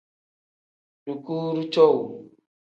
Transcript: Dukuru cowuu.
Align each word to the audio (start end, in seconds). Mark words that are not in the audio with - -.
Dukuru 1.05 1.61
cowuu. 1.73 2.09